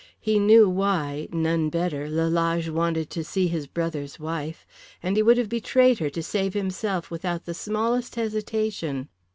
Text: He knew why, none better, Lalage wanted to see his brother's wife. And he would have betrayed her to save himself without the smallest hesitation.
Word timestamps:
He 0.19 0.39
knew 0.39 0.67
why, 0.67 1.27
none 1.31 1.69
better, 1.69 2.09
Lalage 2.09 2.69
wanted 2.69 3.11
to 3.11 3.23
see 3.23 3.45
his 3.45 3.67
brother's 3.67 4.19
wife. 4.19 4.65
And 5.03 5.15
he 5.15 5.21
would 5.21 5.37
have 5.37 5.47
betrayed 5.47 5.99
her 5.99 6.09
to 6.09 6.23
save 6.23 6.55
himself 6.55 7.11
without 7.11 7.45
the 7.45 7.53
smallest 7.53 8.15
hesitation. 8.15 9.09